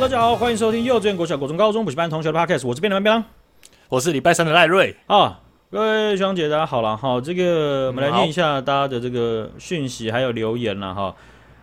[0.00, 3.24] 好，大家好，欢迎收听幼稚园、国小、国中、高中补习班同学的 podcast，我是边的边边，
[3.90, 5.42] 我是礼拜三的赖瑞啊。
[5.70, 7.20] 各位学长姐，大家好了哈。
[7.20, 11.14] 这个我们来念一下大家的这个讯息还有留言了哈。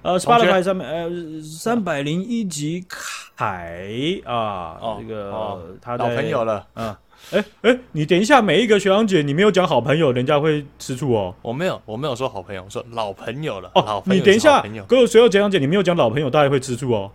[0.04, 1.10] 呃，Spotify 上面呃
[1.42, 3.76] 三百零一集凯
[4.24, 7.00] 啊，哦、这个、哦、他的老朋友了啊。
[7.32, 11.34] 哎哎，你等一下，每一个学长姐，你没有讲好朋友，人家会吃醋哦。
[11.42, 13.72] 我没有，我没有说好朋友，我说老朋友了。
[13.74, 17.12] 哦，老朋友你等一下，各位所有学长姐，你没有讲老朋友，大家会吃醋哦。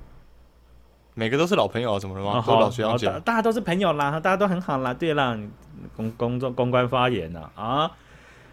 [1.14, 2.40] 每个都是老朋友，怎么了吗？
[2.40, 4.94] 好，老学长姐，大家都是朋友啦，大家都很好啦。
[4.94, 5.38] 对啦，
[5.94, 7.90] 公公众公关发言呐啊。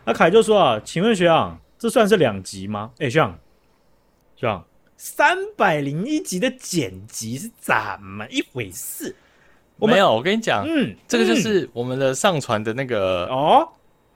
[0.04, 2.91] 那凯就说啊，请问学长，这算是两集吗？
[2.99, 3.38] 哎，学长，
[4.35, 4.66] 学长，
[4.98, 9.16] 三百零一集的剪辑是怎么一回事？
[9.77, 13.65] 我没有，我跟你讲，嗯，这个就是我们的上传的那个哦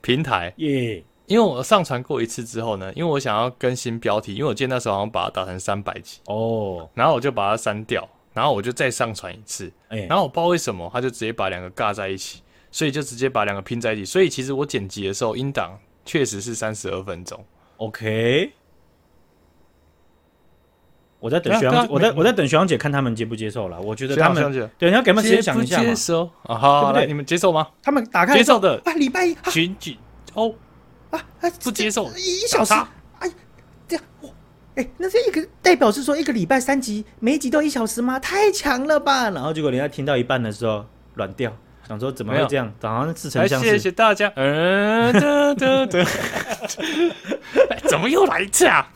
[0.02, 1.02] 平台耶。
[1.27, 8.05] 因为我上传过一次之后呢，因为我想要更新标题，因为我记得那时候好像把它打成三百集哦，然后我就把它删掉。
[8.34, 14.06] 然后我就再上传一次，哎，然后我不知道为什么，他就直接把两个尬在一起，所以就直接把两个拼在一起。
[14.06, 17.45] 所以其实我剪辑的时候，音档确实是三十二分钟。
[17.78, 18.52] OK，
[21.20, 23.80] 我在等学长，我在我在等学长姐看他们接不接受了。
[23.80, 25.84] 我觉得他们对，你要给他们时间想一下嘛。
[25.84, 27.06] 接受啊，好，对？
[27.06, 27.67] 你们接受吗？
[27.81, 29.98] 他们打开接受的啊，礼拜一群聚
[30.34, 30.54] 哦
[31.11, 31.23] 啊，
[31.61, 32.73] 不接受一小时。
[34.75, 38.19] 哎，那这一个代表是说一个礼拜三集，每一集都一小时吗？
[38.19, 39.30] 太强了吧！
[39.30, 41.55] 然后结果人家听到一半的时候软掉，
[41.88, 42.73] 想说怎么会这样？
[42.81, 43.69] 好像似曾相识。
[43.69, 44.31] 谢谢大家。
[44.35, 46.05] 嗯， 得得得，
[47.88, 48.88] 怎么又来一次啊？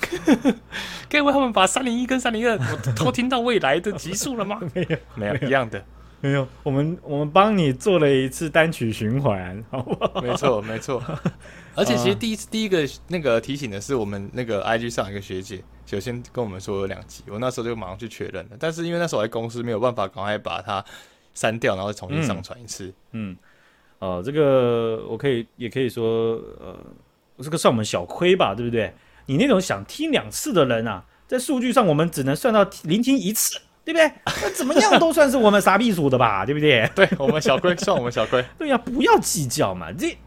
[1.10, 4.60] 各位他们把三零一跟三零二我偷听到未来的集数了吗？
[4.74, 5.84] 没有，没有一样的。
[6.20, 10.20] 没有，我们我们帮你做了一次单曲循环，好不好？
[10.22, 11.02] 没错，没错。
[11.76, 18.58] 而且其实第一次、uh, 第一个那个提醒的是我们那个 IG 上一个学姐，首先跟我们说有两集，我那时候就马上去确认了。
[18.60, 20.84] 但是因为那时候我在公司没有办法赶快把它
[21.36, 22.92] 删掉，然后重新上传一次。
[23.12, 23.38] 嗯，
[24.00, 26.76] 哦、嗯呃，这个我可以也可以说，呃，
[27.44, 28.92] 这个算我们小亏吧，对不对？
[29.28, 33.60] 你那种想听两次的人啊，在数据上我们只能算到聆听一次。
[33.88, 34.12] 对不对？
[34.44, 36.44] 那怎么样都算是我们傻逼数的吧？
[36.46, 36.90] 对不对？
[36.94, 38.44] 对我们小龟， 算我们小龟。
[38.60, 40.18] 对呀、啊，不要计较嘛，这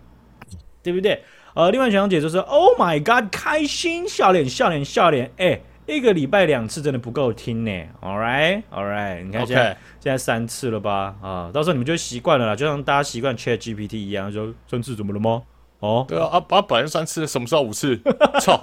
[0.82, 1.22] 对不对？
[1.52, 7.70] 呃，另外小杨姐就说：“Oh my god，开心，笑脸，笑脸，笑脸。”哎，一个礼拜两次真的不够听呢。
[8.00, 9.76] All right，All right，你看现在 Okay.
[10.00, 11.14] 现在三次了吧？
[11.20, 15.42] 啊，到时候你们就习惯了啦，就像大家习惯 Chat GPT 一样，说三次怎么了吗？
[15.80, 18.00] 哦，对啊，啊，啊本来三次，什么时候五次？
[18.40, 18.58] 操，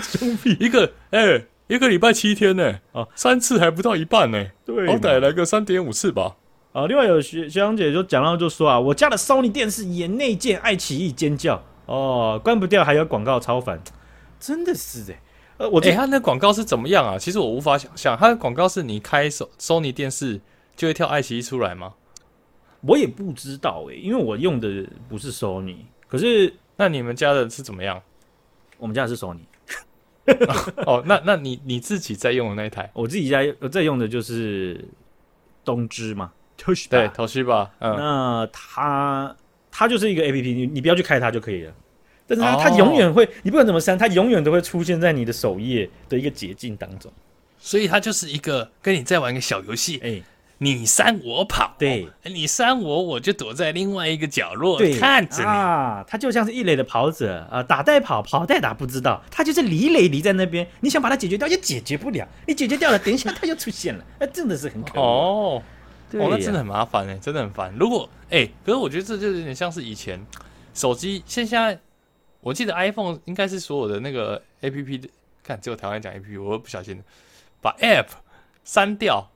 [0.00, 1.42] 兄弟，一个哎。
[1.68, 6.36] 一个礼拜七天呢，啊，三次还不到一半呢，对，好歹来个三点五次吧。
[6.72, 13.78] 啊，另外有学学长姐就讲到就说啊，我家的 Sony 电视也内建爱奇艺尖叫哦，关不掉还有广告超烦，
[14.40, 15.20] 真的是哎，
[15.58, 17.18] 呃，我哎，他那广告是怎么样啊？
[17.18, 20.40] 其实我无法想象，他的广告是你开 Sony 电视
[20.74, 21.92] 就会跳爱奇艺出来吗？
[22.80, 25.76] 我也不知道哎，因为我用的不是 Sony，
[26.06, 28.00] 可是那你们家的是怎么样？
[28.78, 29.40] 我们家的是 Sony。
[30.86, 33.40] 哦，那那你你自己在用的那一台，我自己家
[33.70, 34.84] 在用的就是
[35.64, 37.68] 东芝嘛，对，Toshiba。
[37.78, 39.36] 嗯，那它
[39.70, 41.72] 它就是一个 A P P，你你不要去开它就可以了。
[42.26, 47.10] 但是它、哦、它永远会，你不管怎么删，它永远都会出现在你的首页的一个捷径当中。
[47.58, 50.22] 所以它就是一个跟你在玩一个小游戏，哎。
[50.60, 56.04] 你删我跑，对，你删我，我就躲在另外一个角落对看着你啊。
[56.06, 60.66] 他就像是一垒的跑者啊，打带跑，跑带打不知道，他就是离垒离在那边。
[60.80, 62.26] 你想把他解决掉，也解决不了。
[62.46, 65.62] 你解决掉了，等一下他又出现了， 那真的是很可怕哦。
[66.10, 67.72] 对那真的很麻烦哎，真的很烦。
[67.78, 70.20] 如果哎，可是我觉得这就有点像是以前
[70.74, 71.78] 手机，现在
[72.40, 75.08] 我记得 iPhone 应该是所有的那个 APP 的，
[75.44, 77.00] 看只有台湾讲 APP，我不小心
[77.60, 78.06] 把 App
[78.64, 79.30] 删掉。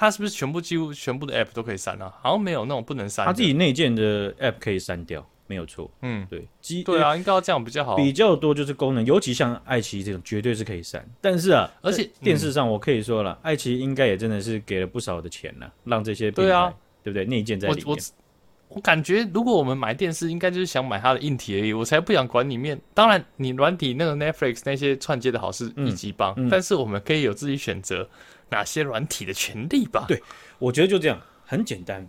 [0.00, 2.14] 它是不是全部几乎全部的 App 都可以删啊？
[2.22, 3.26] 好像没有那种不能删。
[3.26, 5.90] 它自己内建的 App 可以删掉，没有错。
[6.02, 6.46] 嗯，对，
[6.84, 7.96] 对啊，应该要这样比较好。
[7.96, 11.04] 比较多就是功能，尤其像爱奇艺这种，绝对是可以删。
[11.20, 16.72] 但是啊，而且电视上我可以说了，嗯、爱奇艺应该也真的是给了不少的钱了，让这些对啊，
[17.02, 17.24] 对不对？
[17.24, 17.84] 内建在里面。
[17.84, 22.80] 我我，我感觉如果我们买电视，应该就是想买它的硬体而已，我才不想管里面。
[22.94, 28.08] 当然，你软体那个 Netflix 那些串接的好是一级棒，嗯嗯、但是我们可以有自己选择。
[28.50, 30.04] 哪些软体的权利吧？
[30.08, 30.22] 对，
[30.58, 32.08] 我觉得就这样，很简单。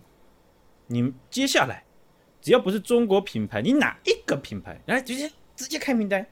[0.86, 1.84] 你接下来
[2.40, 6.26] 只要不是中国品牌，你哪一个品牌来直接直接开名单，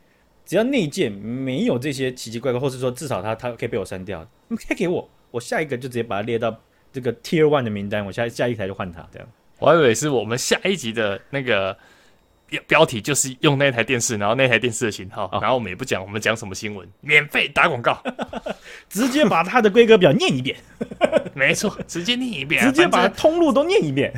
[0.44, 6.61] 只要内建没有这些奇奇怪怪，或是说至少它它可以被我删掉，你开给我，我下一个就直接把它列到
[6.93, 9.28] 这个 Tier One 的名单，我下下一台就换它这样。
[9.58, 11.76] 我还以为是我们下一集的那个
[12.67, 18.03] 标题就是用那台电视，然后那台电视的型号，然后我们也不讲我们讲什么新闻，免费打广告，
[18.89, 20.56] 直接把它的规格表念一遍。
[21.35, 24.12] 没错，直接念一遍，直接把通路都念一遍。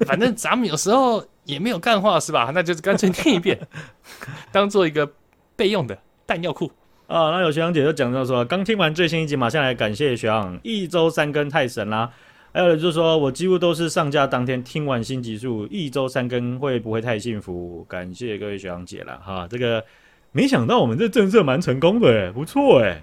[0.00, 2.50] 反正咱们有时候也没有干话是吧？
[2.54, 3.58] 那就是干脆念一遍，
[4.52, 5.10] 当做一个
[5.56, 5.96] 备用的
[6.26, 6.70] 弹药库
[7.06, 7.30] 啊。
[7.30, 12.10] 那有学长姐就讲到说，刚听完最新一集，马上来感谢学长一周三更太神啦。
[12.52, 17.84] 还有就是说，我几乎都是上架当天听完新集数，一周三更会不会太幸福？
[17.88, 19.46] 感谢各位学长姐了哈。
[19.48, 19.84] 这个
[20.32, 23.02] 没想到我们这政策蛮成功的哎，不错哎。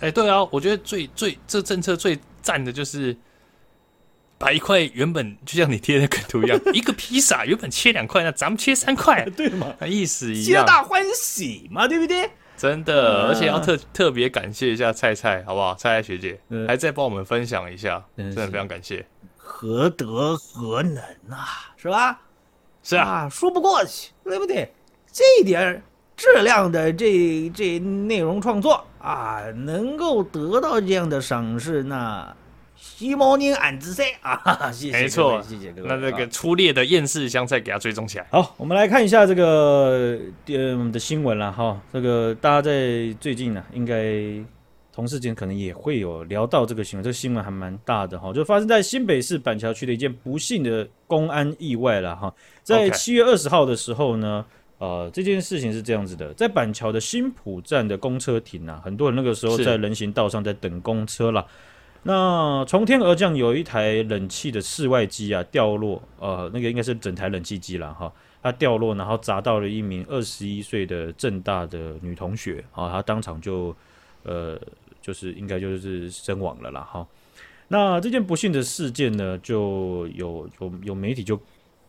[0.00, 3.16] 哎，对啊，我觉得最最这政策最赞的就是
[4.38, 9.74] 把一块原本就像你贴的梗图一样， 一个披萨原本切两块，那咱们切三块，对吗？
[9.86, 12.30] 意思一样，皆大欢喜嘛，对不对？
[12.60, 15.74] 真的，而且要特特别感谢一下菜菜，好不好？
[15.74, 19.06] 菜菜学姐还在帮我们分享一下，真的非常感谢。
[19.36, 22.20] 何德何能啊，是吧？
[22.82, 24.70] 是啊，说不过去，对不对？
[25.10, 25.82] 这一点
[26.16, 32.36] 质量的这这内容创作啊，能够得到这样的赏识，那。
[32.82, 34.72] 西毛宁俺子噻啊！
[34.72, 35.88] 谢谢，没错，谢谢各位。
[35.88, 38.26] 那这个粗劣的厌世香菜给他追踪起来。
[38.30, 41.78] 好，我们来看一下这个呃我们的新闻了哈。
[41.92, 44.14] 这个大家在最近呢、啊，应该
[44.92, 47.04] 同事间可能也会有聊到这个新闻。
[47.04, 52.34] 这个新闻还蛮大的哈，就发生在新北市板桥区的一件不幸的公安意外了哈。
[52.62, 54.44] 在七月二十号的时候呢，
[54.78, 61.46] 呃，这件事情是这样子的，在板桥的新浦站的公车亭啊，很多人那个时候在人行道上在等公车了。
[62.02, 68.10] 那从天而降，有一台冷气的室外机啊掉落，呃，那个应该是整台冷气机了哈，
[68.42, 73.76] 它掉落，然后砸到了一名二十一岁的正大的女同学啊，她当场就
[74.22, 74.58] 呃，
[75.02, 77.06] 就是应该就是身亡了啦哈。
[77.68, 81.38] 那这件不幸的事件呢，就有有有媒体就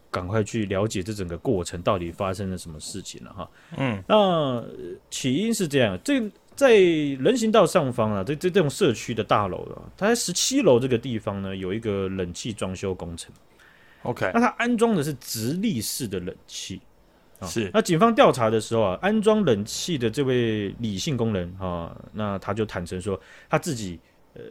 [0.09, 3.49] 赶快去了解这整个过程到底发生了什么事情了哈。
[3.77, 4.61] 嗯，那
[5.09, 6.21] 起因是这样，这。
[6.61, 13.33] 在人行道上方啊，这这这种社区的大楼啊，它在十七楼这个地方呢，有一个冷气装修工程。
[14.03, 16.79] OK，那它安装的是直立式的冷气。
[17.47, 17.71] 是。
[17.73, 23.19] 那警方调查的时候啊，安装冷气的这位李姓工人啊，那他就坦诚说，
[23.49, 23.99] 他自己
[24.35, 24.41] 呃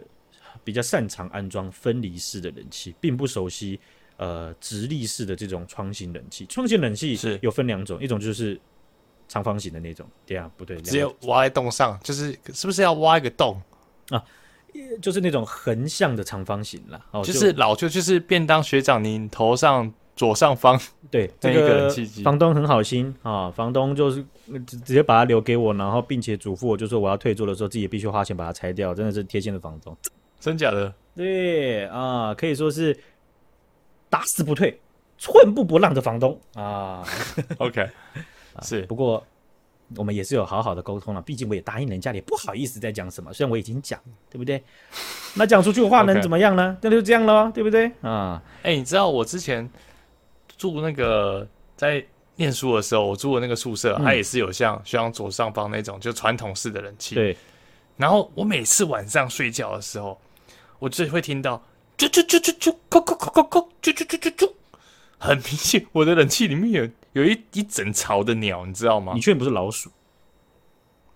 [0.64, 3.78] 比较擅长安装分离式的冷气，并不熟悉
[4.16, 6.44] 呃直立式的这种窗型冷气。
[6.46, 8.60] 窗型冷气是有分两种，一种就是。
[9.30, 13.62] 长方形的那种，对啊，不对，直接挖在洞上，就是是不是要挖一个洞
[14.10, 14.20] 啊？
[15.00, 20.80] 就是那种横向的长方形了，哦，就是老旧，就是便当学长您头上左上方，
[21.12, 21.88] 对， 这个
[22.24, 24.24] 房东很好心啊，房东就是
[24.66, 29.96] 直接把它留给我，然后并且嘱咐我，就说我要退租的时候自己也必须花钱把它拆掉，真的是贴心的房东，
[30.40, 30.92] 真假的？
[31.14, 32.96] 对啊，可以说是
[34.08, 34.80] 打死不退、
[35.18, 37.04] 寸步不让的房东啊。
[37.58, 37.88] OK。
[38.62, 39.24] 是，不过
[39.96, 43.32] 我们也是有好好的沟通了，毕竟我也答应人家，也不好意思再讲什么。
[43.32, 44.62] 虽然我已经讲，对不对？
[45.34, 46.76] 那讲出去的话能怎么样呢？
[46.82, 47.90] 那.就这样了，对不对？
[48.02, 49.68] 啊，哎、欸，你知道我之前
[50.56, 52.04] 住那个在
[52.36, 57.14] 念书的时候，我住的那个宿舍，嗯、它也是有像像左上方那种就传统式的冷气。
[57.14, 57.36] 对。
[57.96, 60.18] 然后我每次晚上睡觉的时候，
[60.78, 61.62] 我就会听到
[61.98, 64.52] 啾啾啾啾啾，咕咕咕咕咕，啾啾啾啾啾，
[65.20, 66.88] 很明显，我的冷气里面有。
[67.12, 69.14] 有一一整巢的鸟，你知道吗？
[69.16, 69.90] 你确定不是老鼠？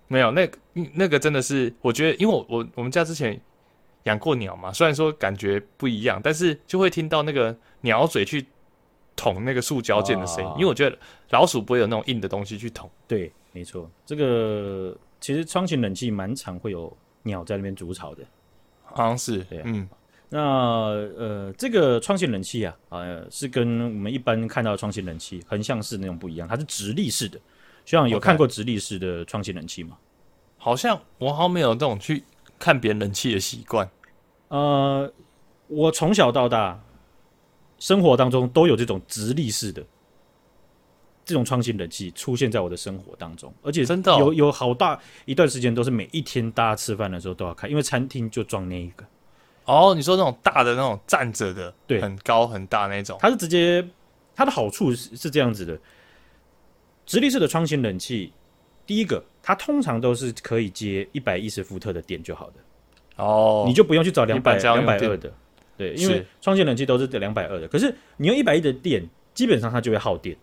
[0.09, 0.59] 没有，那个、
[0.93, 3.41] 那个真的是，我觉得，因为我我我们家之前
[4.03, 8.45] 养过鸟嘛，虽然说感觉不一样，但是就会听到那个鸟嘴去
[9.15, 10.55] 捅那个塑胶件的声音、啊。
[10.57, 10.99] 因为我觉得
[11.31, 12.91] 老鼠不会有那种硬的东西去捅。
[13.07, 16.93] 对，没错，这个其实窗型冷气蛮常会有
[17.23, 18.25] 鸟在那边筑巢的，
[18.83, 19.89] 好像是，对、啊，嗯。
[20.35, 20.41] 那
[21.17, 27.39] 呃，这个创新冷气啊，呃，是跟我们一般看到的创新冷气横向式那种不一样，它是直立式的。
[27.85, 29.97] 学长有看过直立式的创新冷气吗.
[30.59, 32.25] 好像我好像没有这种去
[32.59, 33.89] 看别人冷气的习惯。
[34.49, 35.09] 呃，
[35.69, 36.83] 我从小到大
[37.79, 39.87] 生活当中都有这种直立式的
[41.25, 49.05] 这种创新冷气出现在我的生活当中，而且真的有有好大一段时间都是每一天大家吃饭的时候都要开，因为餐厅就装那一个。
[49.65, 53.87] 哦，你说那种大的那种站着的，对，很高很大那种，它是直接，
[54.35, 55.79] 它的好处是是这样子的，
[57.07, 58.33] 直立式的窗型冷气，
[58.87, 65.33] 第一个，它通常都是可以接一百一十伏特的电就好的，哦，你就不用去找两百两百二的，
[65.77, 70.37] 对，因为窗型冷气都是两百二的，可是你用一百一的电，基本上它就会耗电。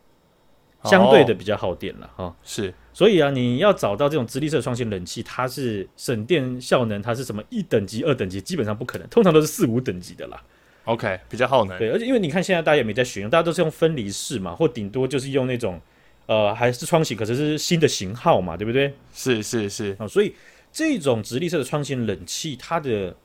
[0.83, 10.41] 相对的比较耗电了哈、哦，是，所以啊，你要找到这种直立式创新冷气，它是省电效能，它是什么一等级、二等级，基本上不可能，通常都是四五等级的啦。
[10.85, 11.77] OK，比较耗能。
[11.77, 15.79] 对，而且因为你看现在大家也没在使用，大家都是用分离式嘛，或顶多就是用那种
[16.25, 18.93] 呃，还是窗型，可是是新的型号嘛，对不对？
[19.13, 20.33] 是是是啊，所以
[20.71, 23.15] 这种直立式的创新冷气，它的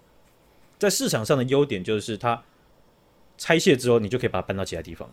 [0.78, 2.42] 在市场上的优点就是它
[3.38, 5.10] 拆卸之后，你就可以把它搬到其他地方。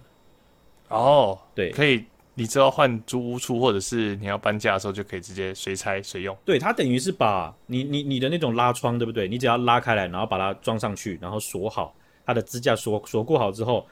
[0.90, 2.04] 哦，对，可以，
[2.36, 6.36] 你知道换租屋处，或者是你要搬家的时候，就可以直接随拆随用。
[6.44, 9.28] 对，它等于是把你你你的那种拉窗，对不对？
[9.28, 13.88] 你只要拉开来，然后把它装上去，然后锁好它的支架锁，锁锁固好之后。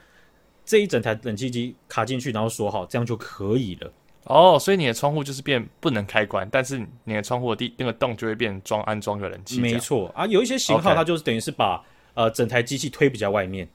[0.64, 3.92] 这一整台冷气机卡进去，然后锁好，这样就可以了。
[4.26, 9.60] 哦，所以你的窗户就是变不能开关，但是你的窗户的地那个洞就会变装安装个冷气。
[9.60, 11.84] 没错啊，有一些型号它就是等于是把
[12.14, 13.68] 呃整台机器推比较外面，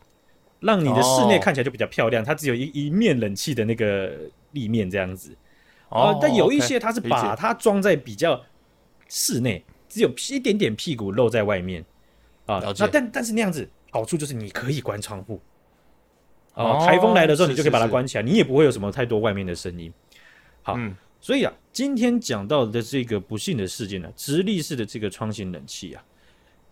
[0.62, 2.24] 让你的室内看起来就比较漂亮。
[2.24, 2.28] Oh.
[2.30, 4.14] 它只有一一面冷气的那个
[4.58, 5.36] 立面这样子。
[5.90, 8.44] 哦、oh, 呃，但有一些它是把它装在比较
[9.08, 11.86] 室内，只有一点点屁股露在外面
[12.46, 12.60] 啊。
[12.60, 15.40] 呃、解那但但是那样子好处就是你可以关窗户。
[16.56, 19.94] 哦，台风来的时候，你就可以把它关起来，是是是，你也不会有什么太多外面的声音。
[20.64, 26.04] 好，嗯、所以啊，今天讲到的这个不幸的事件呢、啊，直立式的这个窗型冷气啊，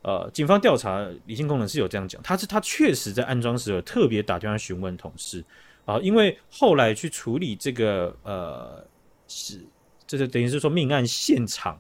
[0.02, 5.42] 呃，警方调查理性工程是有这样讲，他是他确实在安装时有特别打电话询问同事
[5.86, 8.86] 啊，因为后来去处理这个呃，
[9.28, 9.60] 是
[10.06, 11.80] 这个等于是说命案现场。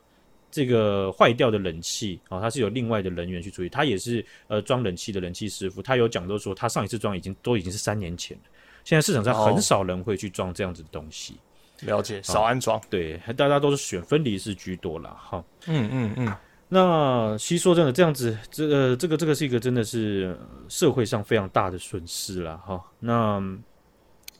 [0.51, 8.43] 这个坏掉的冷气啊，他是有另外的人员去处理，他也是呃装冷气的冷气师傅，他有讲到说，他上一次装已经都已经是三年前了，
[8.85, 11.35] 现在市场上很少人会去装这样子的东西。
[11.81, 15.43] 了解，少安装，对，大家都是选分离式居多了哈。
[15.67, 16.33] 嗯嗯嗯。
[16.69, 22.81] 那其实说真的，这样子，这个这个这个是一个真的是社会上非常大的损失了哈。
[23.01, 23.43] 那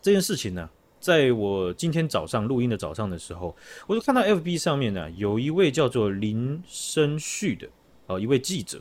[0.06, 0.70] 这件事情呢？
[1.00, 3.56] 在我今天早上录音的早上的时候，
[3.88, 7.68] 我就看到 FB 上面呢，有一位叫做林生旭的
[8.06, 8.80] 呃一位记者，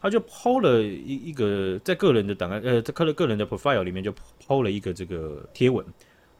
[0.00, 4.10] 他就 PO 了一一个在个人的档案呃在个人个人的 profile 里面就
[4.46, 5.84] PO 了一个这个贴文，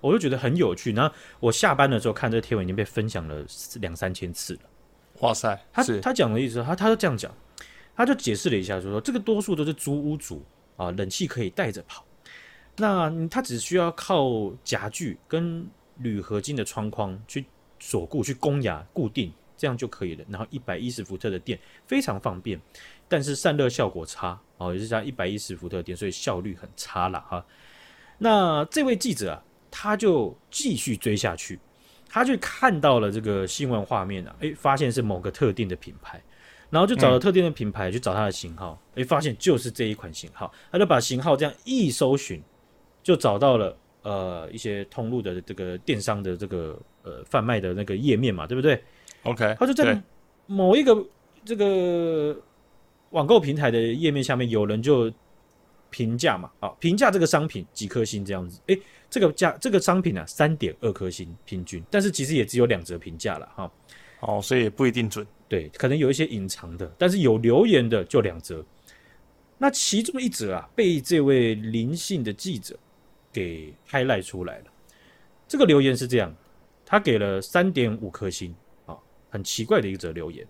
[0.00, 0.94] 我就觉得很有趣。
[0.94, 3.44] 然后我下班的时候看这个贴文已经被分享了
[3.82, 4.60] 两三千次了。
[5.20, 5.62] 哇塞！
[5.70, 7.30] 他他讲的意思，他他就这样讲，
[7.94, 10.42] 他就解释了一下，就说这个多数都是租屋主
[10.78, 12.02] 啊，冷气可以带着跑。
[12.76, 15.66] 那它只需要靠夹具跟
[15.98, 17.44] 铝合金的窗框去
[17.78, 20.24] 锁固、去攻牙固定，这样就可以了。
[20.28, 22.58] 然后一百一十伏特的电非常方便，
[23.08, 27.44] 但是散热效果差哦，也是加一百一十伏特电，所以效率很差了哈。
[28.16, 31.60] 那这位记者啊，他就继续追下去，
[32.08, 36.22] 他就看到了这个新闻画面啊，诶，发现是某个特定的品牌，
[36.70, 42.42] 然后就找了特定的品牌去找它的型号，诶，发现就是这一款型号，他就把型号这样一搜寻。
[43.02, 48.80] 就找到了呃一些通路的这个电商的这个呃贩卖的那个页面嘛，对不对
[49.24, 50.00] ？OK，他就在
[50.46, 51.04] 某一个
[51.44, 52.36] 这个
[53.10, 55.12] 网购平台的页面下面，有人就
[55.90, 58.80] 评价嘛，啊，评价这个商品几颗星这样子，诶，
[59.10, 63.72] 这个价这个商品啊三点二颗星平均，但是其实也只有两则评价了哈，
[64.20, 68.64] 哦，所以也不一定准，对，可能有一些隐藏的，但是有留言的就两则，
[69.58, 72.76] 那其中一则啊被这位林姓的记者。
[73.32, 74.64] 给 highlight 出来了，
[75.48, 76.34] 这个留言是这样，
[76.84, 78.54] 他给了三点五颗星
[78.86, 78.96] 啊，
[79.30, 80.46] 很奇怪的一则留言。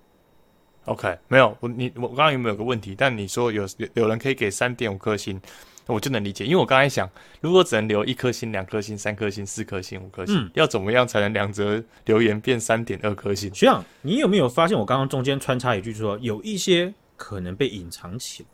[0.86, 2.92] OK，没有我你我刚刚有没有个问题？
[2.96, 5.40] 但你说有有人可以给三点五颗星，
[5.86, 7.08] 我就能理解，因为我刚才想，
[7.40, 13.54] 如果只能留一颗星、两颗星、三颗星、四颗星、五颗星，嗯、要怎么样才能两则留言变三点二颗星？
[13.54, 18.48] 学长，你有没有发现我刚刚中间穿插一句说，有一些可能被隐藏起来？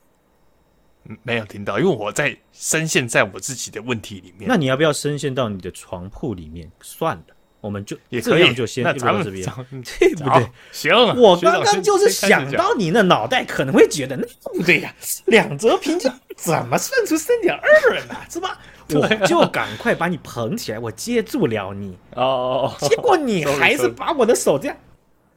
[1.23, 4.49] 没有听到，因为我在深陷在我自己的问题里面。
[4.49, 6.71] 那你要不要深陷到你的床铺里面？
[6.83, 7.25] 算了，
[7.61, 9.47] 我们就也这样就先到这边，
[9.99, 10.51] 对 不对？
[10.71, 14.95] 行，我刚刚就是想到你那脑袋可能会觉得那不对呀，
[15.27, 18.15] 两折平均怎么算出三点二呢？
[18.31, 18.59] 是吧？
[18.91, 22.75] 我就赶快把你捧起来，我接住了你哦。
[22.81, 24.77] 结果你还是把我的手这样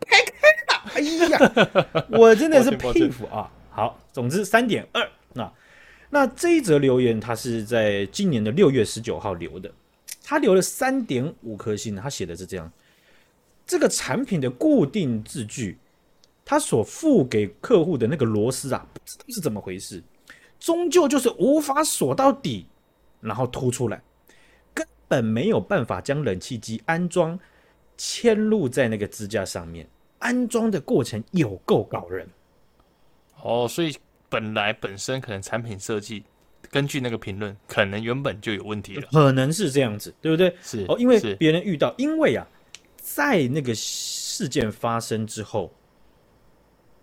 [0.07, 0.31] 拍开
[0.67, 0.91] 了。
[0.93, 3.49] 哎呀，我真的是佩服啊！
[3.69, 5.05] 好，总之三点二。
[6.13, 9.71] 那这一则留言，他是在今年的六月十九号留的，
[10.21, 12.69] 他留了三点五颗星，他写的是这样：
[13.65, 15.77] 这个产品的固定字句，
[16.43, 20.03] 他所付给客户的那个螺丝啊，不知道是怎么回事，
[20.59, 22.67] 终究就是无法锁到底，
[23.21, 24.01] 然后凸出来，
[24.73, 27.39] 根本没有办法将冷气机安装
[27.97, 29.87] 嵌入在那个支架上面，
[30.19, 32.27] 安装的过程有够搞人。
[33.41, 33.95] 哦，所以。
[34.31, 36.23] 本来本身可能产品设计，
[36.71, 40.55] 根据那个评论，可能原本就有问题了，可能是这样子，对不对？
[40.63, 42.47] 是哦，因为别人遇到，因为啊，
[42.95, 45.69] 在那个事件发生之后，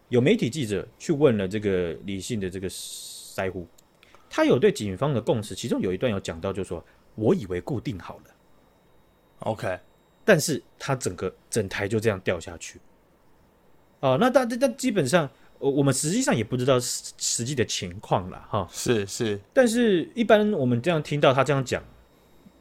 [0.09, 3.67] 有媒体记者去问了这个李姓的这个师傅，
[4.31, 6.83] 他有对警方的供词，其中有一段有讲到，就是说
[7.15, 8.25] 我以为固定好了
[9.41, 9.79] ，OK，
[10.25, 12.81] 但是他整个整台就这样掉下去。
[14.01, 15.29] 哦，那但但基本上，
[15.59, 18.69] 我们实际上也不知道实实际的情况了哈。
[18.73, 21.83] 是是，但是一般我们这样听到他这样讲，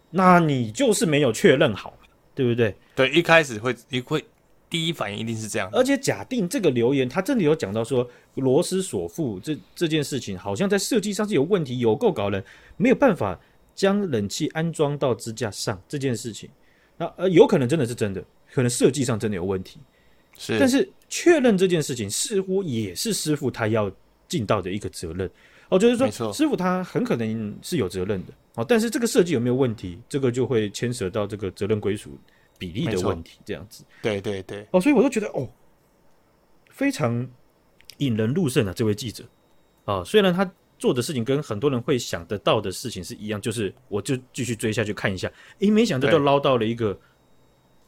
[0.09, 1.97] 那你就是没有确认好，
[2.33, 2.75] 对不对？
[2.95, 4.23] 对，一开始会你会
[4.69, 5.69] 第一反应一定是这样。
[5.71, 12.43] 而且假定这个留言，他真的有讲到说螺丝锁附这这件事情，好像在设计上是有问题，有够搞人，
[12.77, 13.39] 没有办法
[13.75, 16.49] 将冷气安装到支架上这件事情。
[16.97, 19.79] 那呃，有可能真的是真的，可能设计上真的有问题。
[20.37, 23.91] 是，但是确认这件事情似乎也是师傅他要
[24.27, 25.29] 尽到的一个责任。
[25.69, 28.33] 哦，就是说师傅他很可能是有责任的。
[28.55, 32.17] 哦，但是这个设计有没有问题，这个就会牵涉到这个责任归属
[32.57, 33.83] 比例的问题，这样子。
[34.01, 35.47] 对对对，哦，所以我就觉得哦，
[36.69, 37.29] 非常
[37.97, 39.23] 引人入胜啊，这位记者。
[39.85, 40.49] 啊，虽然他
[40.79, 46.97] 做的事情跟很多人会想得到的事情是一样，就是我就继续追下去看一下，诶，没想到就捞到了一个。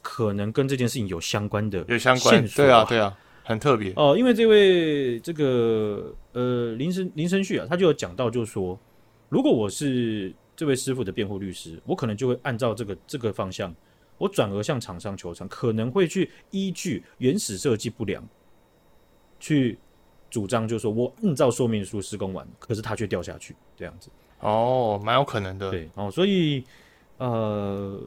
[0.02, 4.16] 可能跟这件事情有相关的、啊、有相关，对啊，对啊，很特别哦。
[4.18, 8.80] 因为这位这个呃林生林生旭啊，他就有讲到，就是说，
[9.28, 13.76] 如果我是这位师傅的辩护律师，我可能就会按照这个这个方向，
[14.18, 18.26] 我转而向厂商求偿，可能会去依据原始设计不良
[19.40, 19.78] 去
[20.30, 24.10] 主张，就是说我按照说明书施工完，可是它却掉下去这样子。
[24.40, 25.70] 哦，蛮有可能的。
[25.70, 26.64] 对哦，所以
[27.18, 28.02] 呃。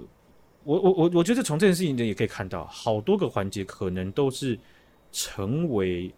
[0.64, 4.58] 我我我我觉得从这件事情呢，也可以看到好多个环节可能都是
[5.10, 6.12] 成为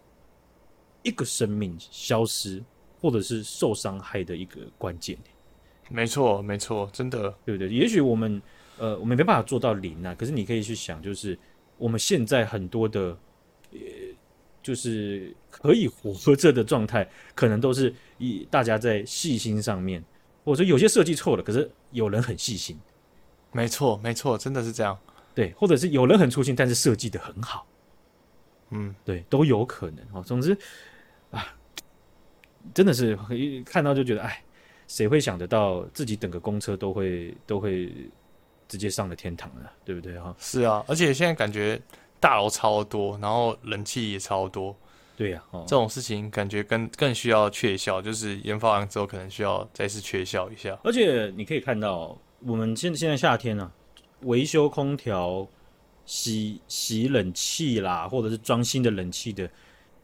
[1.03, 2.63] 一个生命消失
[3.01, 5.17] 或者是受伤害的一个关键。
[5.89, 7.69] 没错，没错，真的，对不对？
[7.69, 8.41] 也许我们
[8.77, 11.37] 呃，我们没办法做到零啊，可是你可以去想，就是
[11.77, 13.17] 我们现在很多的
[13.71, 13.79] 呃，
[14.63, 20.03] 就是可以活着的状态，可能都是以大家在细心上面，
[20.43, 22.75] 或者说有些设计错了，可是有人很细心。
[23.55, 24.97] 没错，没错，真的是这样。
[25.33, 27.65] 对，或者是有人很粗心，但是设计的很好。
[28.71, 30.21] 嗯，对，都有可能哦。
[30.21, 30.57] 总之
[31.31, 31.55] 啊，
[32.73, 34.43] 真的是一看到就觉得，哎，
[34.89, 37.93] 谁会想得到自己等个公车都会都会
[38.67, 40.35] 直接上了天堂了，对不对哈？
[40.37, 41.81] 是啊，而且现在感觉
[42.19, 44.75] 大楼超多，然后人气也超多。
[45.15, 50.77] 对呀，哦，这种事情感觉更更需要确效，就是研发完之后可能需要再次确效一下。
[50.83, 52.17] 而且你可以看到。
[52.39, 53.71] 我们现现在夏天呢、啊，
[54.21, 55.47] 维修空调、
[56.05, 59.49] 洗洗冷气啦，或者是装新的冷气的，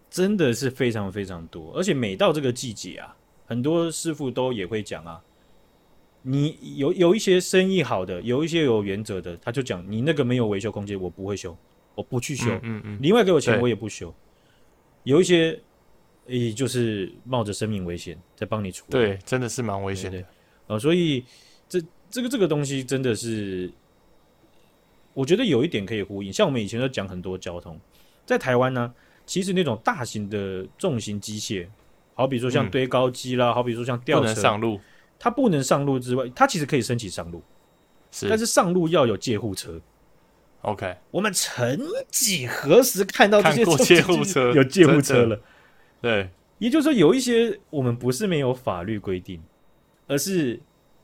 [0.09, 1.73] 真的是非常非常多。
[1.75, 3.15] 而且每到这个季节啊，
[3.45, 5.21] 很多师傅都也会讲啊，
[6.21, 11.55] 你有有一些生意好的，有一些有原则的，他就讲你那个没有维修空间，我不会修，
[11.95, 12.49] 我不去修。
[12.55, 12.99] 嗯嗯，嗯。
[13.01, 14.13] 另外给我钱，我也不修。
[15.03, 15.59] 有一些，
[16.27, 18.91] 诶，就是冒着生命危险在帮你处理。
[18.91, 20.17] 对，真的是蛮危险的。
[20.17, 20.25] 对对
[20.67, 21.25] 呃，所以
[22.11, 22.21] 这。
[22.21, 23.71] 个这个东西真的是，
[25.13, 26.31] 我觉得有一点可以呼应。
[26.31, 27.79] 像我们以前都讲很多交通，
[28.25, 28.93] 在台湾呢，
[29.25, 31.67] 其实那种大型的重型机械，
[32.13, 34.79] 好比说像堆高机啦，嗯、好比说像吊车，上路，
[35.17, 37.41] 它不能上路之外，它其实可以申请上路，
[38.11, 39.81] 是，但是上路要有借护车。
[40.61, 41.79] OK，我们曾
[42.11, 45.39] 几何时看到这些借护车有借护车了？
[46.01, 49.41] 对，也就是说有一些我们不是没有法律规定，
[50.07, 50.59] 而是。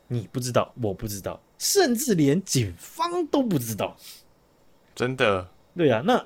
[0.08, 3.96] 你不知道，我不知道，甚至连警方都不知道。
[4.96, 5.48] 真的？
[5.76, 6.02] 对呀、啊。
[6.06, 6.26] 那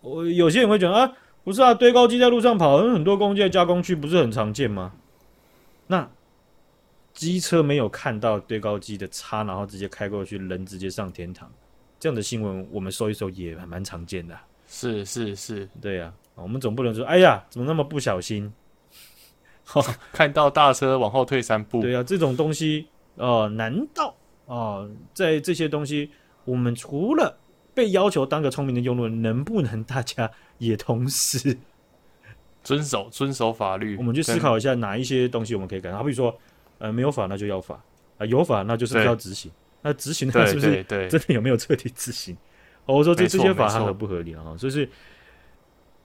[0.00, 1.12] 我有些人会觉得啊，
[1.44, 4.92] 不是啊，堆高机在路上跑，很多工业加工区不是很常见吗？
[5.86, 6.10] 那
[7.12, 11.50] 机车没有看到堆高机的叉，然后直接开过去，人直接上天堂，
[11.98, 14.36] 这样的新闻我们搜一搜也还蛮常见的。
[14.66, 16.42] 是是是，对呀、啊。
[16.42, 18.52] 我们总不能说，哎呀，怎么那么不小心？
[20.12, 21.80] 看到大车往后退三步。
[21.80, 22.88] 对呀、啊，这种东西。
[23.16, 24.14] 哦、呃，难道
[24.46, 26.10] 啊、呃，在这些东西，
[26.44, 27.38] 我们除了
[27.74, 31.58] 被要求当个聪明的用路人，能不能大家也同时
[32.64, 33.96] 遵守遵守法律？
[33.96, 35.92] 我们去思考一下哪一些东西我们可以改。
[35.92, 36.36] 好比如说，
[36.78, 37.82] 呃，没有法那就要法啊、
[38.18, 39.50] 呃，有法那就是要执行。
[39.82, 42.36] 那执行的话是不是真的有没有彻底执行？
[42.86, 44.56] 哦，我说这这些法它合不合理啊？
[44.58, 44.88] 所以是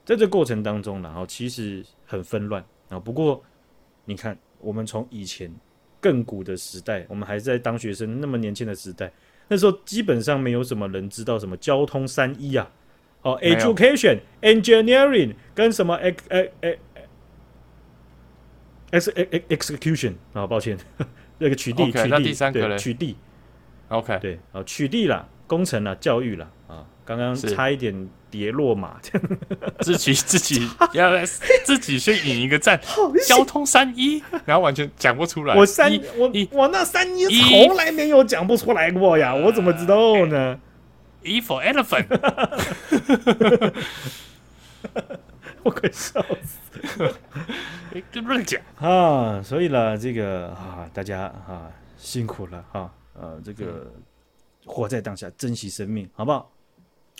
[0.04, 2.98] 在这过程当中，然后其实很纷乱啊。
[2.98, 3.42] 不过
[4.04, 5.52] 你看，我们从以前。
[6.00, 9.12] 更古的时代，我们还在当学生，那么年轻的时代，
[9.48, 12.70] 那时候基本上没有什么人知道什么交通三一啊，
[13.22, 16.16] 哦，education、engineering 跟什么 ex
[18.90, 20.78] ex ex execution 啊，抱歉，
[21.38, 23.14] 那个取缔取缔对取缔
[23.88, 24.18] ，OK。
[24.20, 28.08] 对，哦，取缔啦，工程啦，教育啦，啊，刚刚差一点。
[28.36, 29.00] 跌落马，
[29.80, 31.10] 自己自己 要
[31.64, 32.78] 自己先引一个站，
[33.26, 35.56] 交通三一，然后完全讲不出来。
[35.56, 40.58] 我三一我我那三一从来没有讲不出来过呀，我怎么知道呢
[41.22, 42.06] ？E for elephant。
[45.62, 47.14] 我快笑死！
[48.12, 49.42] 就乱讲啊！
[49.42, 52.92] 所以呢，这个啊，大家啊辛苦了哈。
[53.18, 53.90] 呃，这个
[54.64, 56.52] 活在当下，珍惜生命，好不好？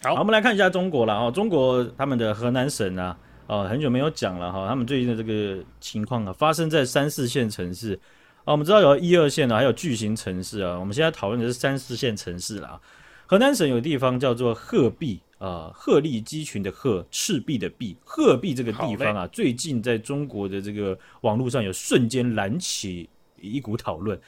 [0.02, 1.30] 好，好，我们来看一下中国了啊。
[1.30, 4.68] 中国他们的河南省啊，哦，很久没有讲了哈。
[4.68, 7.98] 他们最近的这个情况啊，发生在三四线城市
[8.44, 8.52] 啊。
[8.52, 10.78] 我们知道有一二线的，还有巨型城市啊。
[10.78, 12.80] 我们现在讨论的是三四线城市了啊。
[13.26, 23.08] 河南省有地方叫做鹤壁啊，鹤立鸡群的鹤，赤壁的壁，鹤壁这个地方啊，最近在中国的这个网络上有瞬间燃起
[23.40, 24.20] 一股讨论。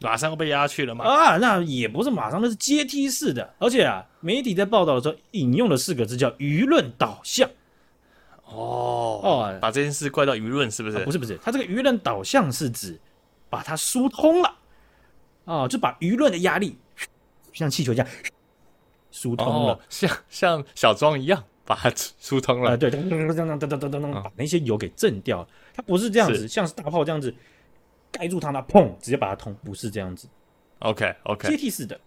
[0.00, 1.04] 马上要被压去了嘛？
[1.04, 3.54] 啊，那也不是马上，那是阶梯式的。
[3.58, 7.48] 而且啊，媒体在报道的时候引用了四个字，叫舆论导向。
[8.44, 10.98] 哦哦，把这件事怪到舆论是不是？
[10.98, 12.98] 啊、不是不是，他这个舆论导向是指
[13.48, 14.54] 把它疏通了。
[15.44, 16.76] 哦，就把舆论的压力
[17.52, 18.06] 像气球一样
[19.10, 22.72] 疏通了，哦、像像小庄一样把它疏通了。
[22.72, 25.48] 啊，对，噔噔噔噔噔噔噔噔，把那些油给震掉了。
[25.74, 27.34] 它不是这样子，像是大炮这样子。
[28.12, 30.28] 盖住它，那砰，直接把它通，不是这样子。
[30.80, 31.98] OK OK，阶梯式的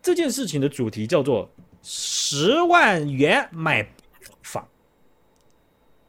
[0.00, 1.50] 这件事情的主题叫做
[1.82, 3.86] 十万元买
[4.42, 4.66] 房，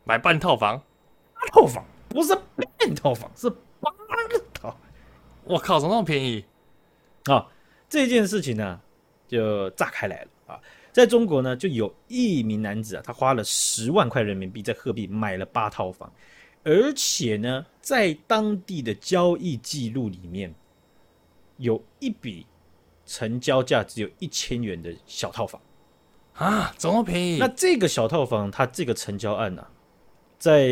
[0.04, 0.82] 买半套房，
[1.34, 3.92] 八套房不是半套房，是八
[4.54, 4.78] 套。
[5.46, 6.44] 我靠，怎么那么便宜
[7.26, 7.48] 啊？
[7.90, 8.80] 这件事情呢，
[9.28, 10.60] 就炸开来了啊！
[10.92, 16.12] 在中国呢，就有一名男子啊，他花了十万块人民币在鹤壁买了八套房。
[16.64, 20.54] 而且呢，在当地的交易记录里面，
[21.58, 22.46] 有一笔
[23.06, 25.62] 成交价只有一千元的小套房
[26.36, 27.38] 啊，怎么便宜？
[27.38, 29.70] 那这个小套房，它这个成交案呢、啊，
[30.40, 30.68] 在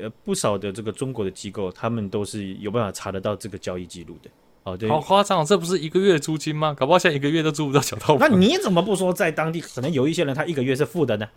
[0.00, 4.30] 呃不少的这个中国的机构，他们都是有办法查得到这个交易记录的。
[4.62, 6.72] 哦，对，好夸张，这不是一个月租金吗？
[6.72, 8.30] 搞不好现在一个月都租不到小套房。
[8.30, 11.28] 那你怎么不说在当地可能有一些人他一个月是负的呢？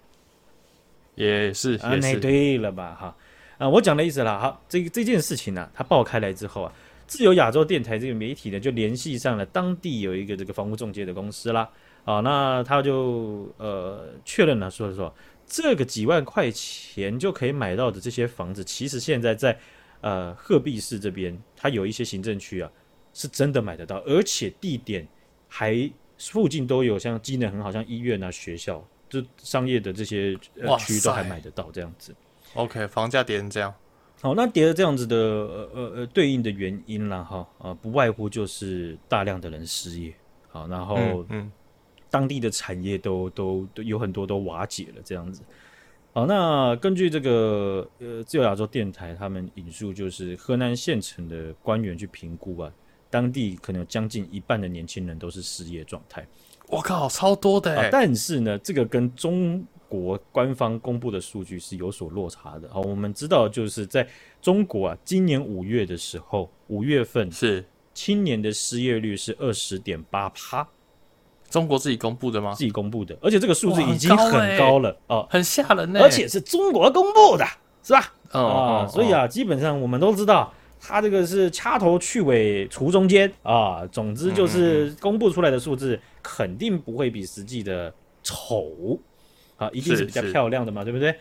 [1.15, 2.97] 也是，也是，啊，那对了吧？
[2.97, 3.15] 哈。
[3.57, 4.37] 啊，我讲的意思啦。
[4.39, 6.73] 好，这这件事情呢、啊，它爆开来之后啊，
[7.07, 11.69] 自由亚洲电台这个媒体呢，就联系上了当地有一个这个房屋中介的公司啦。
[12.05, 15.13] 啊，那他就呃确认了，说说
[15.45, 19.57] 这个几万块钱就可以买到的这些房子，其实现在在
[20.01, 22.71] 呃鹤壁市这边，它有一些行政区啊，
[23.13, 25.05] 是真的买得到，而且地点
[25.49, 32.15] 还附近都有像机能很好，像医院啊、学校，就商业的这些呃区都还买得到这样子。
[32.53, 33.73] OK，房价跌成这样，
[34.21, 40.13] 好，那跌了这样子的呃呃呃对应的原因啦哈啊，不外乎就是大量的人失业，
[40.49, 41.51] 好，然后嗯，嗯。
[42.09, 45.43] 当地的产业都都都有很多都瓦解了这样子，
[46.13, 52.71] 好，那根据这个呃自由亚洲电台他们引述就是河南县城的官员去评估啊，
[53.09, 56.25] 当地可能有将近一半的年轻人都是失业状态，
[56.67, 62.69] 我靠，超多的啊，但是呢，这个跟中国官方公布的数据是有所落差的。
[62.71, 64.07] 好，我们知道，就是在
[64.41, 70.67] 中国啊，今年五月的时候，五月份是青年的失业率是二十点八趴。
[71.49, 72.53] 中国自己公布的吗？
[72.53, 76.01] 自己公布的，而且这个数字已经很高了哦，很吓人呢。
[76.01, 77.45] 而且是中国公布的，
[77.81, 78.13] 是吧？
[78.33, 83.87] 哦，哦，所以啊，基本上我们都知道，它这个是掐头去尾除中间啊。
[83.87, 88.99] 总之就是公布出来的数字肯定不会比实际的丑。
[89.57, 91.13] 啊，一定是比较漂亮的嘛，对不对？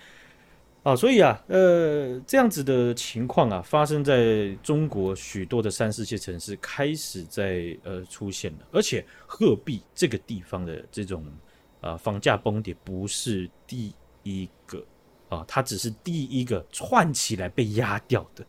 [0.82, 11.24] 啊，所以啊，呃，这样子的情况啊，发生在中国许多的三四线城市开始在呃出现了，而且鹤壁这个地方的这种
[11.80, 14.80] 啊、呃、房价崩跌不是第一个
[15.28, 18.46] 啊，它只是第一个串起来被压掉的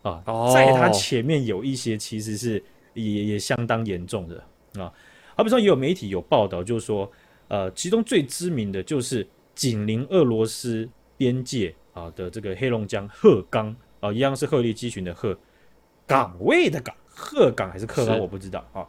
[0.00, 0.22] 啊，
[0.54, 4.36] 在它前面有一些其实是也也相当严重的
[4.82, 4.90] 啊，
[5.36, 7.10] 好比说也有媒体有报道，就是说。
[7.48, 15.38] 呃，其中最知名的就是紧邻俄罗斯边界啊的这个黑龙江鹤岗啊，一样是鹤立鸡群的鹤，
[16.06, 18.86] 岗位的岗，鹤岗还是鹤岗我不知道啊。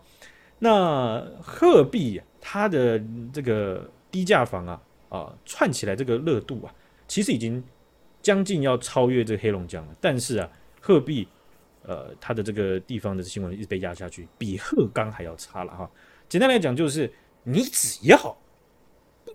[0.59, 2.99] 那鹤壁它的
[3.31, 6.73] 这个低价房啊啊串起来这个热度啊，
[7.07, 7.63] 其实已经
[8.23, 9.95] 将近要超越这个黑龙江了。
[10.01, 10.49] 但是啊，
[10.81, 11.27] 鹤壁
[11.83, 15.87] 呃它的这个地方的新闻一直被压下去，比鹤岗还要差了哈。
[16.27, 18.35] 简单来讲就是你只要。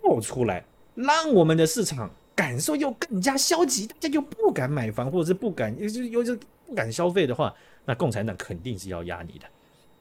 [0.03, 6.37] 爆出来，让我们的市场感受又更加消极，大家又不敢买房，或者是不敢，又就又就
[6.67, 9.47] 不敢消费的话，那共产党肯定是要压你的。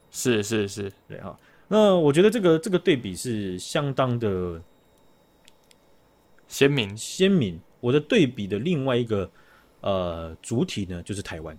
[0.10, 1.38] 是是是，对啊。
[1.68, 4.62] 那我觉得这个这个对比是相当的
[6.48, 7.60] 鲜明鲜明。
[7.80, 9.30] 我的对比的另外一个
[9.82, 11.58] 呃主体呢，就是台湾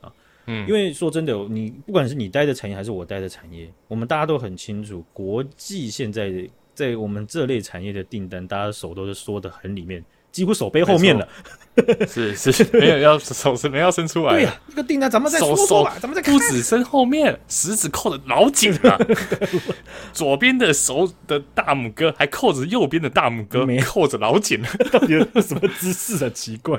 [0.00, 0.12] 啊，
[0.46, 6.48] 嗯，因为说真的，你不管是你待的产业还是我待的产业，我们大家都很清楚，国际现在。
[6.76, 10.04] 在我们这类产业的订单，大家手都是缩得很里面。
[10.30, 11.26] 几乎手背后面了，
[12.06, 14.34] 是是， 没有要手是没要伸出来。
[14.34, 19.00] 对呀、啊，这个订单咱们在手手，咱们在不止伸后面，食指扣的老紧了。
[20.12, 24.68] 左边的手的大拇哥还扣着右边的大拇哥，没扣着老紧了。
[24.92, 26.30] 到底有什么姿势啊？
[26.34, 26.78] 奇怪。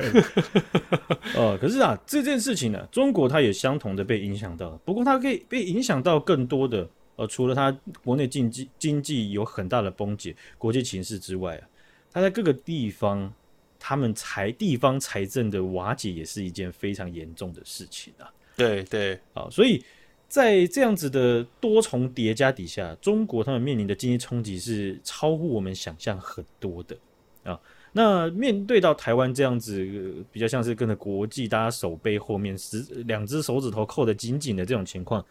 [1.36, 11.67] 哦，可是啊，这件事情呢、啊，中国它也相同的被影响到，不过它可以被影响到更多的，呃，除了它国内经济经济有很大的崩解，国际形势之外啊，
[12.13, 13.32] 它在各个地方。
[13.80, 18.27] 他们财地方财政的瓦解也是一件非常严重的事情啊。
[18.56, 19.82] 对对啊，所以
[20.27, 26.97] 在这样子的多重叠加底下，中国他们面临的经济冲击是超乎我们想象很多的
[27.43, 27.58] 啊。
[27.93, 35.23] 那面对到台湾这样子，呃，比较像是跟着国际大家手背后面，十两只手指头扣得紧紧的这种情况，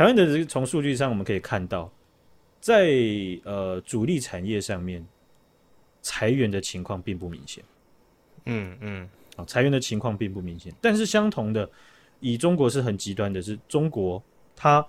[0.00, 1.92] 台湾的从数据上我们可以看到，
[2.58, 2.88] 在
[3.44, 5.06] 呃主力产业上面
[6.00, 7.62] 裁员的情况并不明显。
[8.46, 11.68] 嗯嗯，啊，裁员的情况并不明显，但是相同的，
[12.18, 14.22] 以中国是很极端的，是中国
[14.56, 14.82] 它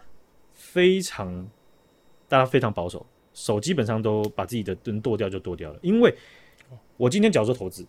[0.53, 1.45] 非常，
[2.29, 6.15] 大家非常保守，手基本上都把自己的灯剁掉就剁掉了，因为
[6.95, 7.85] 我今天假如说投资，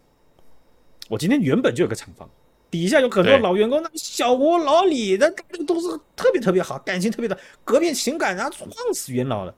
[1.08, 2.28] 我今天原本就有个厂房，
[2.72, 9.54] 底下有很多老员工，那小吴老李的那个都是特别特别好，感情特别的，革命情感啊，撞死元老了。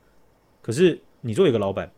[0.60, 1.90] 可是你作为一个老板，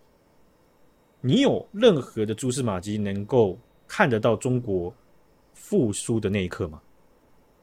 [1.20, 3.58] 你有任何的蛛丝马迹能够？
[3.88, 4.92] 看得到中国
[5.54, 6.80] 复苏的那一刻吗？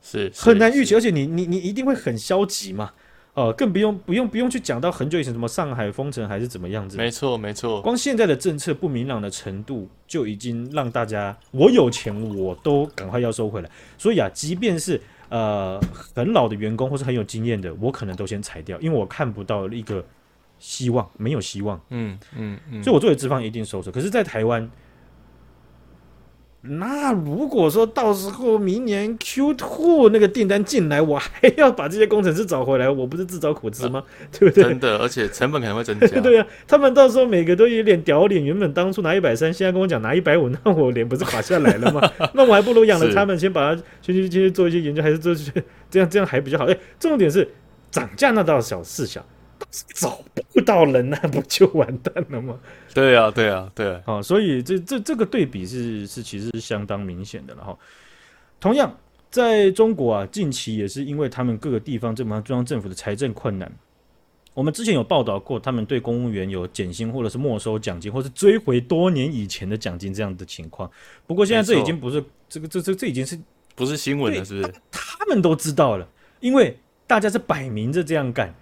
[0.02, 2.94] 是，是很难预期，而且你你你一定会很消极嘛？
[3.36, 6.98] 哦、呃，更不用不用不用去讲到很久以前什么上海封城还是怎么样子？
[6.98, 13.70] 没错没错，光现在的政策不明朗的程度就已经让大家，我有钱我都赶快要收回来。
[13.98, 15.80] 所以啊，即便是呃
[16.16, 20.06] 很老的员工或是很有经验的，我可能都先裁掉，因为我看不到一个
[20.60, 21.82] 希望，没有希望。
[21.90, 23.92] 嗯嗯嗯，所以我作为资方一定收手。
[23.92, 24.70] 可是，在台湾。
[26.66, 34.02] 那如果说到时候明年 Q two 那个订单进来，我还要把这些工程师找回来，我不是自找苦吃吗？
[34.08, 34.64] 啊、对不对？
[34.64, 36.08] 真的，而且成本可能会增加。
[36.22, 42.02] 对呀、啊，他们到时候每个都有点屌脸，原本当初拿一百三，现在跟我讲拿一百五，那我脸不是垮下来了吗？
[42.34, 45.36] 那我还不如养了他们，先把它先去先去做一些研究，还是做
[45.92, 46.66] 这样这样还比较好。
[46.66, 47.46] 哎，重点是
[47.92, 49.26] 涨价那倒小事小。
[49.96, 50.22] 找
[50.54, 52.60] 不到人，那不就完蛋了吗？
[52.94, 54.02] 对啊，对啊，对啊。
[54.06, 57.78] 啊，所以这这这个对比是是其实是相当明显的了哈。
[58.60, 58.96] 同样，
[59.32, 63.72] 在中国啊，近期也是因为他们各个地方政府中央政府的财政困难，
[64.54, 70.90] 我们之前有报道过，他们对公务员有减薪或者是没收奖金，或是追回多年以前的奖金这样的情况。
[71.26, 73.40] 不过现在这已经不是这个这这这已经是
[73.74, 74.74] 不是新闻了，是不是？
[74.92, 76.08] 他们都知道了，
[76.42, 78.54] 因为大家是摆明着这样干。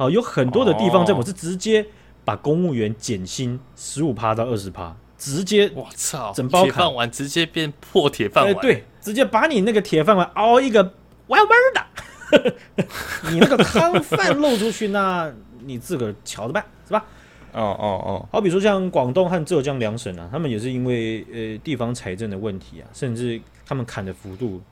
[0.00, 1.86] 哦，有很多的地方政府是直接
[2.24, 10.82] 把公务员减薪十五趴到二十趴，直接我操，整包铁饭碗直接变破铁饭碗，对，直接把你那个铁饭碗凹一个
[11.26, 12.54] 弯弯的，
[13.30, 17.04] 你那个汤饭漏出去，那你自个儿瞧着办，是吧？
[17.52, 24.62] 哦哦哦，好比说像广东和浙江两省啊，他们也是因为呃地方财政的问题啊，甚至他们砍的幅度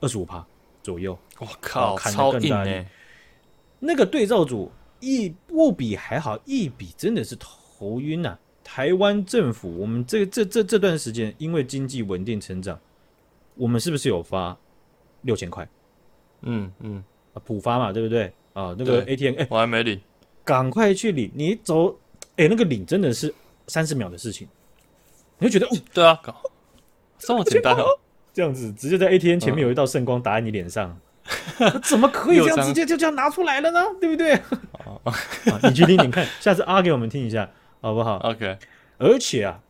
[0.00, 0.42] 二十五趴
[0.82, 2.86] 左右，我靠，砍得更大呢。
[3.80, 8.38] 那个对照组一不比还好，一比真的是头晕呐、啊！
[8.62, 12.78] 台湾政府，我们这这这这段时间因为经济稳定成长，
[13.56, 14.56] 我们是不是有发
[15.22, 15.66] 六千块？
[16.42, 18.32] 嗯嗯，啊普发嘛，对不对？
[18.52, 19.98] 啊，那个 ATM，哎，我还没领，
[20.44, 21.30] 赶快去领！
[21.34, 21.98] 你走，
[22.36, 23.34] 哎，那个领真的是
[23.66, 24.46] 三十秒的事情，
[25.38, 26.20] 你就觉得，哦，对啊，
[27.18, 27.98] 这么简单哦，
[28.32, 30.90] 这样子直接在 ATM 前面有一道圣光打在你脸上。
[30.90, 31.00] 嗯
[31.82, 33.80] 怎么可以这样直接 就这样拿出来了呢？
[34.00, 34.34] 对不对？
[35.04, 35.10] 啊，
[35.64, 38.58] 你去听听看，下次啊给我们听一下好不好？OK。
[38.98, 39.60] 而且啊，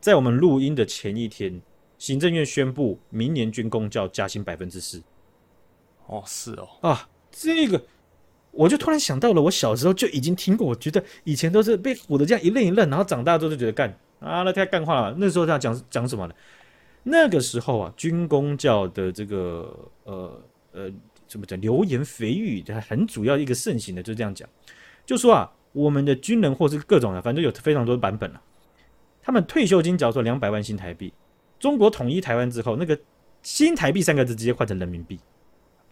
[0.00, 1.60] 在我们录音的前一天，
[1.98, 5.02] 行政院宣布明年军公教加薪百分之四。
[6.06, 6.68] 哦，是哦。
[6.82, 7.82] 啊，这个
[8.52, 10.66] 我就突然想到了，我小时候就已经听过。
[10.66, 13.88] 我觉得以前都是被唬的这样一愣一愣，然后长大之后就觉得干
[14.20, 15.14] 啊，那太干话了。
[15.18, 16.34] 那时候他讲讲什么呢？
[17.02, 20.40] 那个时候啊，军公教的这个呃。
[20.72, 20.90] 呃，
[21.26, 21.60] 怎么讲？
[21.60, 24.48] 流言蜚语，它很主要一个盛行的，就是这样讲，
[25.04, 28.40] 就说啊，我们的军人或是各种的，反正有非常多的版本了。
[29.22, 31.12] 他们退休金假如说两百万新台币，
[31.58, 32.98] 中国统一台湾之后，那个
[33.42, 35.18] 新台币三个字直接换成人民币。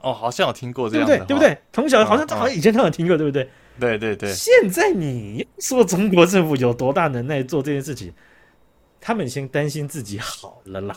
[0.00, 1.26] 哦，好像有听过这样，对不对？
[1.26, 1.58] 对不对？
[1.72, 3.48] 从小好像好像以前都有听过，对不对？
[3.80, 4.32] 对对对。
[4.32, 8.12] 现在你说中国政府有多大能耐做这件事情？
[9.00, 10.96] 他们先担心自己好了啦。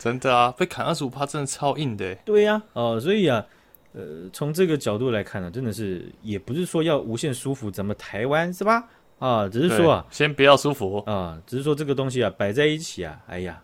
[0.00, 2.14] 真的啊，被砍二十五趴，真的超硬的。
[2.24, 3.44] 对呀、啊，哦，所以啊，
[3.92, 8.88] 呃，从这个角度来看呢、啊，真的是也不是说要无限舒服咱们台湾是吧？
[9.18, 13.62] 啊，只是说啊，先不要舒服啊，只是说这个东西啊，摆在一起啊，哎呀，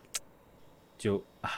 [0.99, 1.51] 就啊，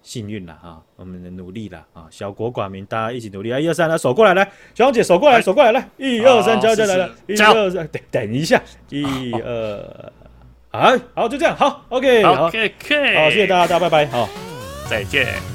[0.00, 10.12] 幸运了啊，我们的努力了啊，小国寡民，大家一起努力啊，一二三，来，手过来，来，小红姐手过来，手过来，来，一二三，交交来了，一二三，等等一下， 一二，
[10.74, 12.74] 啊，好，就这样，好，OK，好，OK，
[13.16, 14.28] 好，谢谢大家，大家拜拜，好，
[14.90, 15.53] 再见。